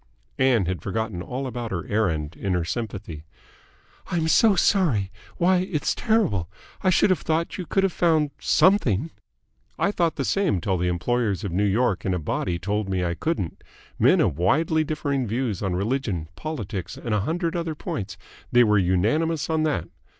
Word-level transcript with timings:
Ann 0.39 0.65
had 0.65 0.81
forgotten 0.81 1.21
all 1.21 1.45
about 1.45 1.69
her 1.69 1.85
errand 1.85 2.35
in 2.35 2.53
her 2.55 2.65
sympathy. 2.65 3.23
"I'm 4.07 4.27
so 4.27 4.55
sorry. 4.55 5.11
Why, 5.37 5.57
it's 5.57 5.93
terrible! 5.93 6.49
I 6.81 6.89
should 6.89 7.11
have 7.11 7.19
thought 7.19 7.59
you 7.59 7.67
could 7.67 7.83
have 7.83 7.93
found 7.93 8.31
something." 8.39 9.11
"I 9.77 9.91
thought 9.91 10.15
the 10.15 10.25
same 10.25 10.59
till 10.59 10.79
the 10.79 10.87
employers 10.87 11.43
of 11.43 11.51
New 11.51 11.65
York 11.67 12.03
in 12.03 12.15
a 12.15 12.19
body 12.19 12.57
told 12.57 12.89
me 12.89 13.05
I 13.05 13.13
couldn't. 13.13 13.63
Men 13.99 14.19
of 14.21 14.39
widely 14.39 14.83
differing 14.83 15.27
views 15.27 15.61
on 15.61 15.75
religion, 15.75 16.29
politics, 16.35 16.97
and 16.97 17.13
a 17.13 17.19
hundred 17.21 17.55
other 17.55 17.75
points, 17.75 18.17
they 18.51 18.63
were 18.63 18.79
unanimous 18.79 19.51
on 19.51 19.61
that. 19.65 19.87